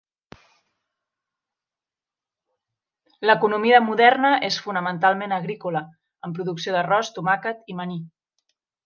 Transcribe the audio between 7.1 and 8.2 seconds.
tomàquet i maní.